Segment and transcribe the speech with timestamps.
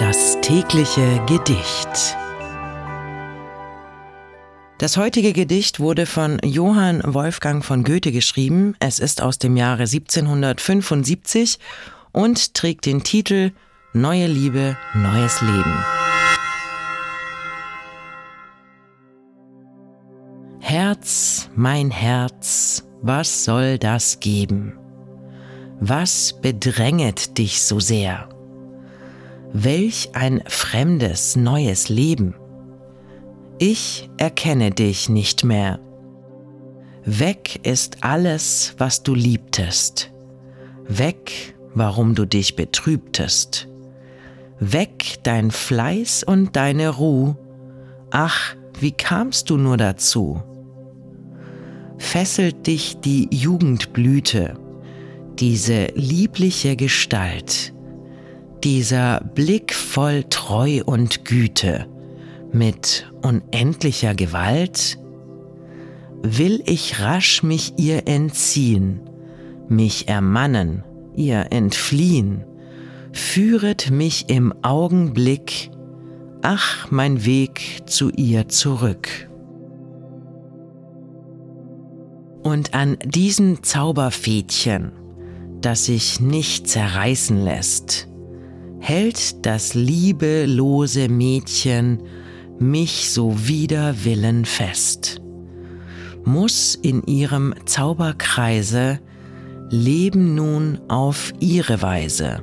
[0.00, 2.16] Das tägliche Gedicht.
[4.78, 8.74] Das heutige Gedicht wurde von Johann Wolfgang von Goethe geschrieben.
[8.80, 11.58] Es ist aus dem Jahre 1775
[12.12, 13.52] und trägt den Titel
[13.92, 15.84] Neue Liebe, neues Leben.
[20.60, 24.78] Herz, mein Herz, was soll das geben?
[25.78, 28.29] Was bedränget dich so sehr?
[29.52, 32.34] Welch ein fremdes, neues Leben.
[33.58, 35.80] Ich erkenne dich nicht mehr.
[37.04, 40.12] Weg ist alles, was du liebtest.
[40.86, 43.68] Weg, warum du dich betrübtest.
[44.60, 47.34] Weg dein Fleiß und deine Ruh.
[48.10, 50.42] Ach, wie kamst du nur dazu?
[51.98, 54.54] Fesselt dich die Jugendblüte,
[55.38, 57.74] diese liebliche Gestalt,
[58.64, 61.86] dieser Blick voll Treu und Güte
[62.52, 64.98] mit unendlicher Gewalt?
[66.22, 69.00] Will ich rasch mich ihr entziehen,
[69.68, 70.84] mich ermannen,
[71.16, 72.44] ihr entfliehen,
[73.12, 75.70] führet mich im Augenblick,
[76.42, 79.08] ach mein Weg zu ihr zurück.
[82.42, 84.92] Und an diesem Zauberfädchen,
[85.60, 88.09] das sich nicht zerreißen lässt,
[88.90, 92.02] hält das liebelose Mädchen
[92.58, 95.22] mich so wider Willen fest,
[96.24, 98.98] muss in ihrem Zauberkreise
[99.70, 102.42] leben nun auf ihre Weise.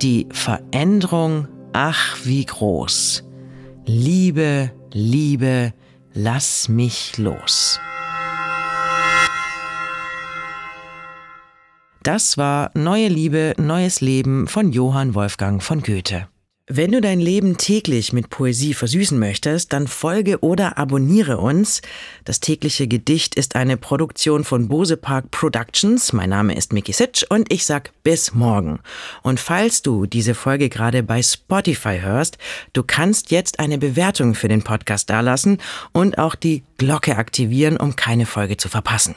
[0.00, 3.24] Die Veränderung, ach wie groß.
[3.86, 5.72] Liebe, Liebe,
[6.14, 7.79] lass mich los.
[12.02, 16.26] Das war Neue Liebe, Neues Leben von Johann Wolfgang von Goethe.
[16.66, 21.82] Wenn du dein Leben täglich mit Poesie versüßen möchtest, dann folge oder abonniere uns.
[22.24, 26.14] Das tägliche Gedicht ist eine Produktion von Bose Park Productions.
[26.14, 28.78] Mein Name ist Mickey Sitch und ich sag bis morgen.
[29.22, 32.38] Und falls du diese Folge gerade bei Spotify hörst,
[32.72, 35.58] du kannst jetzt eine Bewertung für den Podcast dalassen
[35.92, 39.16] und auch die Glocke aktivieren, um keine Folge zu verpassen.